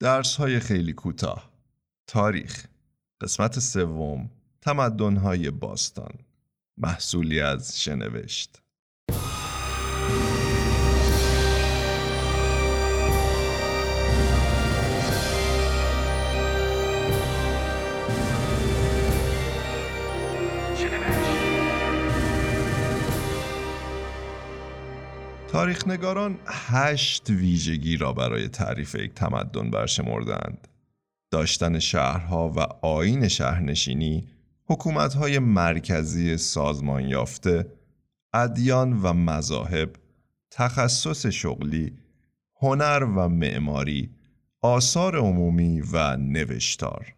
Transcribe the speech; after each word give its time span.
درس 0.00 0.36
های 0.36 0.60
خیلی 0.60 0.92
کوتاه. 0.92 1.50
تاریخ. 2.06 2.66
قسمت 3.20 3.58
سوم. 3.58 4.30
تمدن 4.60 5.16
های 5.16 5.50
باستان. 5.50 6.12
محصولی 6.76 7.40
از 7.40 7.80
شنوشت. 7.80 8.62
تاریخنگاران 25.48 26.38
هشت 26.46 27.30
ویژگی 27.30 27.96
را 27.96 28.12
برای 28.12 28.48
تعریف 28.48 28.94
یک 28.94 29.14
تمدن 29.14 29.70
برشمردند. 29.70 30.68
داشتن 31.30 31.78
شهرها 31.78 32.52
و 32.56 32.60
آین 32.86 33.28
شهرنشینی، 33.28 34.28
حکومتهای 34.64 35.38
مرکزی 35.38 36.36
سازمان 36.36 37.08
یافته، 37.08 37.66
ادیان 38.32 38.92
و 38.92 39.12
مذاهب، 39.12 39.90
تخصص 40.50 41.26
شغلی، 41.26 41.92
هنر 42.60 43.04
و 43.04 43.28
معماری، 43.28 44.10
آثار 44.60 45.16
عمومی 45.16 45.80
و 45.92 46.16
نوشتار. 46.16 47.14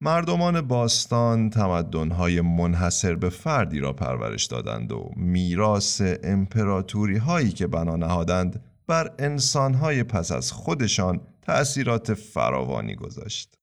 مردمان 0.00 0.60
باستان 0.60 1.50
تمدن‌های 1.50 2.40
منحصر 2.40 3.14
به 3.14 3.28
فردی 3.28 3.80
را 3.80 3.92
پرورش 3.92 4.44
دادند 4.44 4.92
و 4.92 5.10
میراث 5.16 6.02
امپراتوری 6.24 7.16
هایی 7.16 7.50
که 7.50 7.66
بنا 7.66 7.96
نهادند 7.96 8.62
بر 8.86 9.14
انسانهای 9.18 10.02
پس 10.02 10.32
از 10.32 10.52
خودشان 10.52 11.20
تأثیرات 11.42 12.14
فراوانی 12.14 12.94
گذاشت. 12.94 13.54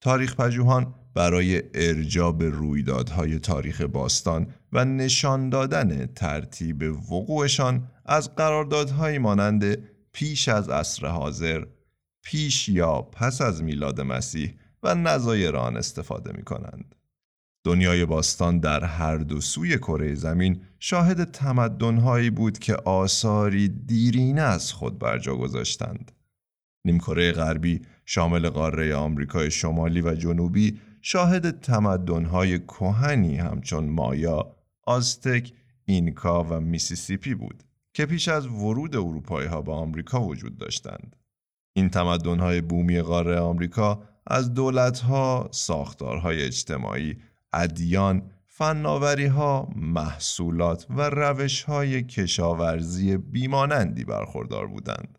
تاریخ 0.00 0.36
پژوهان 0.36 0.94
برای 1.14 1.62
ارجاب 1.74 2.42
رویدادهای 2.42 3.38
تاریخ 3.38 3.80
باستان 3.80 4.46
و 4.72 4.84
نشان 4.84 5.48
دادن 5.50 6.06
ترتیب 6.06 6.82
وقوعشان 6.82 7.88
از 8.04 8.34
قراردادهایی 8.34 9.18
مانند 9.18 9.78
پیش 10.12 10.48
از 10.48 10.68
عصر 10.68 11.06
حاضر، 11.06 11.64
پیش 12.24 12.68
یا 12.68 13.02
پس 13.02 13.40
از 13.40 13.62
میلاد 13.62 14.00
مسیح 14.00 14.54
و 14.84 14.94
نظایر 14.94 15.56
آن 15.56 15.76
استفاده 15.76 16.32
می 16.32 16.42
کنند. 16.42 16.94
دنیای 17.64 18.04
باستان 18.04 18.58
در 18.58 18.84
هر 18.84 19.16
دو 19.16 19.40
سوی 19.40 19.78
کره 19.78 20.14
زمین 20.14 20.60
شاهد 20.78 21.30
تمدنهایی 21.30 22.30
بود 22.30 22.58
که 22.58 22.74
آثاری 22.74 23.68
دیرینه 23.68 24.40
از 24.40 24.72
خود 24.72 24.98
برجا 24.98 25.36
گذاشتند. 25.36 26.12
نیمکره 26.84 27.32
غربی 27.32 27.82
شامل 28.04 28.48
قاره 28.48 28.94
آمریکای 28.94 29.50
شمالی 29.50 30.00
و 30.00 30.14
جنوبی 30.14 30.80
شاهد 31.02 31.60
تمدنهای 31.60 32.58
کهنی 32.58 33.36
همچون 33.36 33.84
مایا، 33.84 34.56
آزتک، 34.82 35.52
اینکا 35.84 36.44
و 36.44 36.60
میسیسیپی 36.60 37.34
بود 37.34 37.62
که 37.94 38.06
پیش 38.06 38.28
از 38.28 38.46
ورود 38.46 38.96
اروپایی 38.96 39.48
ها 39.48 39.62
به 39.62 39.72
آمریکا 39.72 40.22
وجود 40.24 40.58
داشتند. 40.58 41.16
این 41.76 41.88
تمدنهای 41.88 42.60
بومی 42.60 43.00
قاره 43.00 43.38
آمریکا 43.38 44.02
از 44.26 44.54
دولتها، 44.54 45.48
ساختارهای 45.50 46.42
اجتماعی، 46.42 47.16
ادیان، 47.52 48.30
فناوریها، 48.46 49.68
محصولات 49.76 50.86
و 50.90 51.10
روشهای 51.10 52.02
کشاورزی 52.02 53.16
بیمانندی 53.16 54.04
برخوردار 54.04 54.66
بودند. 54.66 55.18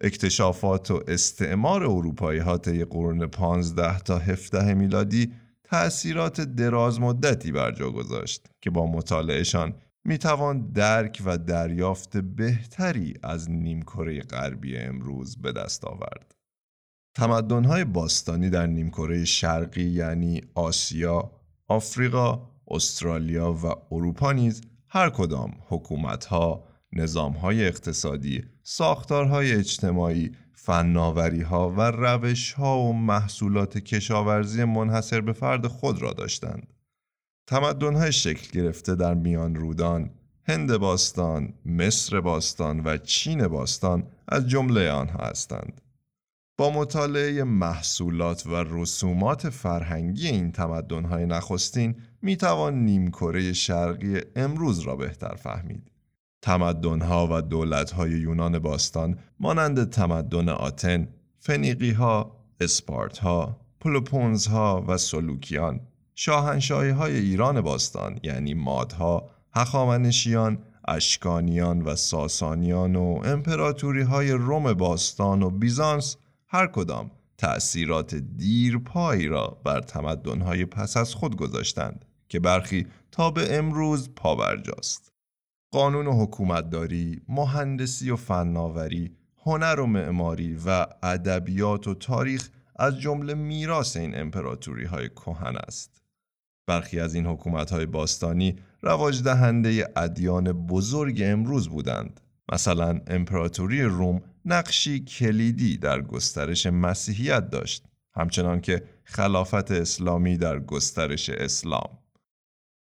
اکتشافات 0.00 0.90
و 0.90 1.02
استعمار 1.08 1.84
اروپایی 1.84 2.40
ها 2.40 2.58
طی 2.58 2.84
قرون 2.84 3.26
15 3.26 3.98
تا 3.98 4.18
17 4.18 4.74
میلادی 4.74 5.32
تأثیرات 5.64 6.40
دراز 6.40 7.00
مدتی 7.00 7.52
بر 7.52 7.72
جا 7.72 7.90
گذاشت 7.90 8.50
که 8.60 8.70
با 8.70 8.86
مطالعهشان 8.86 9.74
می 10.04 10.18
توان 10.18 10.72
درک 10.72 11.22
و 11.24 11.38
دریافت 11.38 12.16
بهتری 12.16 13.14
از 13.22 13.50
نیمکره 13.50 14.20
غربی 14.20 14.76
امروز 14.76 15.36
به 15.36 15.52
دست 15.52 15.84
آورد. 15.84 16.39
تمدن‌های 17.20 17.84
باستانی 17.84 18.50
در 18.50 18.66
نیمکره 18.66 19.24
شرقی 19.24 19.84
یعنی 19.84 20.42
آسیا، 20.54 21.30
آفریقا، 21.68 22.50
استرالیا 22.68 23.52
و 23.52 23.66
اروپا 23.90 24.32
نیز 24.32 24.62
هر 24.88 25.10
کدام 25.10 25.52
حکومت‌ها، 25.68 26.64
نظام‌های 26.92 27.66
اقتصادی، 27.66 28.44
ساختارهای 28.62 29.52
اجتماعی، 29.52 30.32
فناوری‌ها 30.54 31.70
و 31.70 31.80
روش‌ها 31.80 32.78
و 32.78 32.92
محصولات 32.92 33.78
کشاورزی 33.78 34.64
منحصر 34.64 35.20
به 35.20 35.32
فرد 35.32 35.66
خود 35.66 36.02
را 36.02 36.12
داشتند. 36.12 36.66
تمدن‌های 37.46 38.12
شکل 38.12 38.60
گرفته 38.60 38.94
در 38.94 39.14
میان 39.14 39.54
رودان، 39.54 40.10
هند 40.48 40.76
باستان، 40.76 41.54
مصر 41.66 42.20
باستان 42.20 42.80
و 42.80 42.96
چین 42.96 43.48
باستان 43.48 44.06
از 44.28 44.48
جمله 44.48 44.90
آنها 44.90 45.24
هستند. 45.24 45.80
با 46.60 46.70
مطالعه 46.70 47.44
محصولات 47.44 48.46
و 48.46 48.64
رسومات 48.68 49.48
فرهنگی 49.48 50.28
این 50.28 50.52
تمدن‌های 50.52 51.26
نخستین 51.26 51.94
می‌توان 52.22 52.84
نیمکره 52.84 53.52
شرقی 53.52 54.20
امروز 54.36 54.80
را 54.80 54.96
بهتر 54.96 55.34
فهمید. 55.34 55.90
تمدن‌ها 56.42 57.28
و 57.30 57.42
دولت‌های 57.42 58.10
یونان 58.10 58.58
باستان 58.58 59.18
مانند 59.38 59.90
تمدن 59.90 60.48
آتن، 60.48 61.08
فنیقی‌ها، 61.38 62.36
اسپارتها، 62.60 63.60
پلوپونزها 63.80 64.84
و 64.88 64.96
سلوکیان، 64.96 65.80
شاهنشاهی 66.14 67.16
ایران 67.16 67.60
باستان 67.60 68.20
یعنی 68.22 68.54
مادها، 68.54 69.30
هخامنشیان، 69.52 70.58
اشکانیان 70.88 71.82
و 71.82 71.96
ساسانیان 71.96 72.96
و 72.96 73.20
امپراتوری 73.24 74.02
های 74.02 74.32
روم 74.32 74.72
باستان 74.72 75.42
و 75.42 75.50
بیزانس 75.50 76.16
هر 76.52 76.66
کدام 76.66 77.10
تأثیرات 77.38 78.14
دیرپایی 78.14 79.26
را 79.26 79.60
بر 79.64 79.80
تمدنهای 79.80 80.64
پس 80.64 80.96
از 80.96 81.14
خود 81.14 81.36
گذاشتند 81.36 82.04
که 82.28 82.40
برخی 82.40 82.86
تا 83.10 83.30
به 83.30 83.58
امروز 83.58 84.14
پابرجاست. 84.14 85.12
قانون 85.72 86.06
و 86.06 86.24
حکومتداری، 86.24 87.20
مهندسی 87.28 88.10
و 88.10 88.16
فناوری، 88.16 89.16
هنر 89.38 89.80
و 89.80 89.86
معماری 89.86 90.58
و 90.66 90.86
ادبیات 91.02 91.88
و 91.88 91.94
تاریخ 91.94 92.48
از 92.76 93.00
جمله 93.00 93.34
میراث 93.34 93.96
این 93.96 94.20
امپراتوری 94.20 94.84
های 94.84 95.08
کهن 95.08 95.56
است. 95.56 96.02
برخی 96.66 97.00
از 97.00 97.14
این 97.14 97.26
حکومت 97.26 97.70
های 97.70 97.86
باستانی 97.86 98.56
رواج 98.82 99.22
دهنده 99.22 99.92
ادیان 99.96 100.52
بزرگ 100.52 101.22
امروز 101.24 101.68
بودند. 101.68 102.20
مثلا 102.52 103.00
امپراتوری 103.06 103.82
روم 103.82 104.22
نقشی 104.44 105.00
کلیدی 105.00 105.76
در 105.76 106.02
گسترش 106.02 106.66
مسیحیت 106.66 107.50
داشت 107.50 107.84
همچنان 108.14 108.60
که 108.60 108.82
خلافت 109.04 109.70
اسلامی 109.70 110.36
در 110.36 110.58
گسترش 110.58 111.30
اسلام 111.30 111.98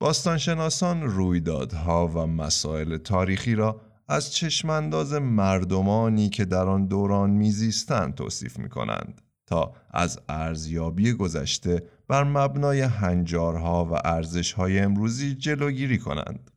باستانشناسان 0.00 1.02
رویدادها 1.02 2.08
و 2.08 2.26
مسائل 2.26 2.96
تاریخی 2.96 3.54
را 3.54 3.80
از 4.08 4.34
چشمانداز 4.34 5.12
مردمانی 5.12 6.28
که 6.28 6.44
در 6.44 6.68
آن 6.68 6.86
دوران 6.86 7.30
میزیستند 7.30 8.14
توصیف 8.14 8.58
می 8.58 8.68
کنند 8.68 9.22
تا 9.46 9.74
از 9.90 10.20
ارزیابی 10.28 11.12
گذشته 11.12 11.82
بر 12.08 12.24
مبنای 12.24 12.80
هنجارها 12.80 13.84
و 13.84 13.94
ارزشهای 14.04 14.78
امروزی 14.78 15.34
جلوگیری 15.34 15.98
کنند. 15.98 16.50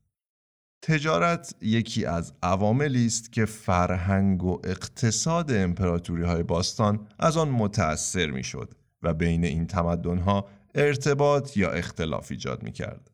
تجارت 0.85 1.55
یکی 1.61 2.05
از 2.05 2.33
عواملی 2.43 3.05
است 3.05 3.31
که 3.31 3.45
فرهنگ 3.45 4.43
و 4.43 4.61
اقتصاد 4.63 5.51
امپراتوری 5.51 6.23
های 6.23 6.43
باستان 6.43 7.07
از 7.19 7.37
آن 7.37 7.49
متأثر 7.49 8.31
می 8.31 8.43
شد 8.43 8.73
و 9.03 9.13
بین 9.13 9.45
این 9.45 9.67
تمدن 9.67 10.17
ها 10.17 10.47
ارتباط 10.75 11.57
یا 11.57 11.71
اختلاف 11.71 12.31
ایجاد 12.31 12.63
می 12.63 12.71
کرد. 12.71 13.11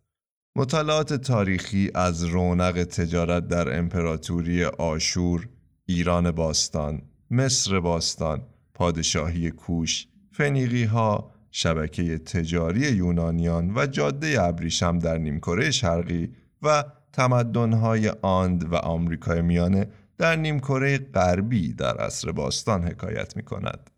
مطالعات 0.55 1.13
تاریخی 1.13 1.91
از 1.95 2.23
رونق 2.23 2.83
تجارت 2.83 3.47
در 3.47 3.77
امپراتوری 3.77 4.65
آشور، 4.65 5.49
ایران 5.85 6.31
باستان، 6.31 7.01
مصر 7.31 7.79
باستان، 7.79 8.41
پادشاهی 8.73 9.51
کوش، 9.51 10.07
فنیقی 10.31 10.83
ها، 10.83 11.31
شبکه 11.51 12.17
تجاری 12.17 12.81
یونانیان 12.81 13.73
و 13.75 13.85
جاده 13.85 14.41
ابریشم 14.43 14.99
در 14.99 15.17
نیمکره 15.17 15.71
شرقی 15.71 16.31
و 16.61 16.83
تمدنهای 17.13 18.09
آند 18.21 18.73
و 18.73 18.75
آمریکای 18.75 19.41
میانه 19.41 19.87
در 20.17 20.35
نیمکره 20.35 20.97
غربی 20.97 21.73
در 21.73 21.97
عصر 21.97 22.31
باستان 22.31 22.83
حکایت 22.83 23.37
می 23.37 23.43
کند. 23.43 23.89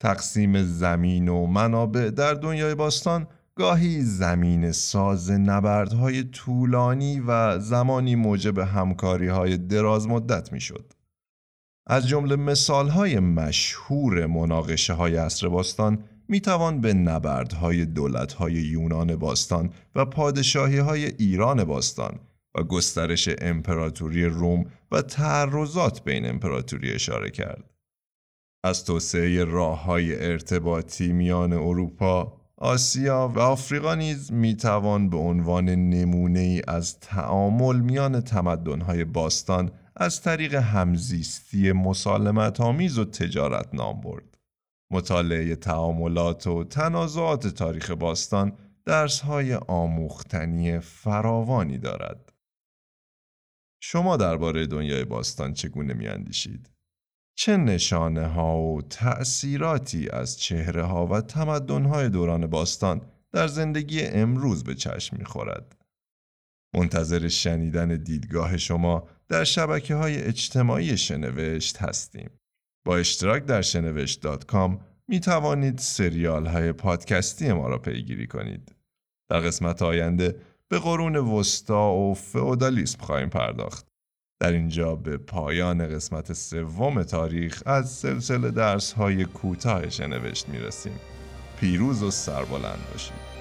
تقسیم 0.00 0.62
زمین 0.62 1.28
و 1.28 1.46
منابع 1.46 2.10
در 2.10 2.34
دنیای 2.34 2.74
باستان 2.74 3.28
گاهی 3.54 4.00
زمین 4.00 4.72
ساز 4.72 5.30
نبردهای 5.30 6.24
طولانی 6.24 7.20
و 7.20 7.58
زمانی 7.58 8.14
موجب 8.14 8.58
همکاری 8.58 9.28
های 9.28 9.56
دراز 9.56 10.08
مدت 10.08 10.52
می 10.52 10.60
شد. 10.60 10.92
از 11.86 12.08
جمله 12.08 12.36
مثالهای 12.36 13.18
مشهور 13.18 14.26
مناقشه 14.26 14.92
های 14.92 15.16
عصر 15.16 15.48
باستان 15.48 16.04
می 16.28 16.40
توان 16.40 16.80
به 16.80 16.94
نبردهای 16.94 17.84
دولتهای 17.84 18.52
یونان 18.52 19.16
باستان 19.16 19.70
و 19.94 20.04
پادشاهی 20.04 20.78
های 20.78 21.04
ایران 21.04 21.64
باستان 21.64 22.20
و 22.54 22.62
گسترش 22.62 23.28
امپراتوری 23.38 24.24
روم 24.24 24.64
و 24.92 25.02
تعرضات 25.02 26.04
بین 26.04 26.26
امپراتوری 26.26 26.92
اشاره 26.92 27.30
کرد. 27.30 27.64
از 28.64 28.84
توسعه 28.84 29.44
راه 29.44 29.84
های 29.84 30.24
ارتباطی 30.26 31.12
میان 31.12 31.52
اروپا، 31.52 32.40
آسیا 32.56 33.32
و 33.34 33.38
آفریقا 33.38 33.94
نیز 33.94 34.32
می 34.32 34.56
توان 34.56 35.10
به 35.10 35.16
عنوان 35.16 35.64
نمونه 35.64 36.40
ای 36.40 36.62
از 36.68 37.00
تعامل 37.00 37.76
میان 37.80 38.20
تمدن‌های 38.20 39.04
باستان 39.04 39.70
از 39.96 40.22
طریق 40.22 40.54
همزیستی 40.54 41.72
مسالمت 41.72 42.60
آمیز 42.60 42.98
و 42.98 43.04
تجارت 43.04 43.74
نام 43.74 44.00
برد. 44.00 44.35
مطالعه 44.90 45.56
تعاملات 45.56 46.46
و 46.46 46.64
تنازعات 46.64 47.46
تاریخ 47.46 47.90
باستان 47.90 48.52
درسهای 48.84 49.54
آموختنی 49.54 50.78
فراوانی 50.78 51.78
دارد. 51.78 52.32
شما 53.82 54.16
درباره 54.16 54.66
دنیای 54.66 55.04
باستان 55.04 55.54
چگونه 55.54 55.94
می 55.94 56.08
اندیشید؟ 56.08 56.70
چه 57.38 57.56
نشانه 57.56 58.26
ها 58.26 58.58
و 58.58 58.82
تأثیراتی 58.82 60.08
از 60.08 60.38
چهره 60.38 60.82
ها 60.82 61.06
و 61.06 61.20
تمدن 61.20 61.84
های 61.84 62.08
دوران 62.08 62.46
باستان 62.46 63.00
در 63.32 63.46
زندگی 63.46 64.02
امروز 64.02 64.64
به 64.64 64.74
چشم 64.74 65.16
می 65.16 65.24
خورد؟ 65.24 65.76
منتظر 66.74 67.28
شنیدن 67.28 67.96
دیدگاه 67.96 68.56
شما 68.56 69.08
در 69.28 69.44
شبکه 69.44 69.94
های 69.94 70.22
اجتماعی 70.22 70.96
شنوشت 70.96 71.82
هستیم. 71.82 72.30
با 72.86 72.96
اشتراک 72.96 73.44
در 73.44 73.62
شنوشت.com 73.62 74.70
می 75.08 75.20
توانید 75.20 75.78
سریال 75.78 76.46
های 76.46 76.72
پادکستی 76.72 77.52
ما 77.52 77.68
را 77.68 77.78
پیگیری 77.78 78.26
کنید. 78.26 78.74
در 79.30 79.40
قسمت 79.40 79.82
آینده 79.82 80.36
به 80.68 80.78
قرون 80.78 81.16
وسطا 81.16 81.94
و 81.94 82.14
فئودالیسم 82.14 82.98
خواهیم 83.00 83.28
پرداخت. 83.28 83.86
در 84.40 84.52
اینجا 84.52 84.94
به 84.96 85.16
پایان 85.16 85.88
قسمت 85.88 86.32
سوم 86.32 87.02
تاریخ 87.02 87.62
از 87.66 87.90
سلسله 87.90 88.50
درس 88.50 88.92
های 88.92 89.24
کوتاه 89.24 89.90
شنوشت 89.90 90.48
می 90.48 90.58
رسیم. 90.58 91.00
پیروز 91.60 92.02
و 92.02 92.10
سربلند 92.10 92.78
باشید. 92.92 93.36